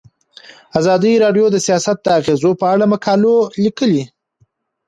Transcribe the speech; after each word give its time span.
ازادي 0.79 1.13
راډیو 1.23 1.45
د 1.51 1.57
سیاست 1.67 1.97
د 2.03 2.07
اغیزو 2.19 2.51
په 2.61 2.65
اړه 2.73 2.85
مقالو 2.93 3.35
لیکلي. 3.63 4.03